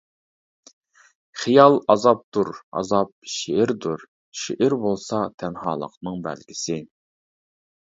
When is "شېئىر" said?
4.43-4.81